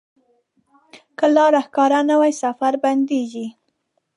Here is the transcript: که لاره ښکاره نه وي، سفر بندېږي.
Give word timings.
که 1.17 1.25
لاره 1.35 1.61
ښکاره 1.65 1.99
نه 2.09 2.15
وي، 2.19 2.33
سفر 2.43 2.73
بندېږي. 2.83 3.47